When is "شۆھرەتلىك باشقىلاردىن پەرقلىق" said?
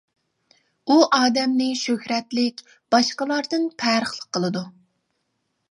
1.81-4.29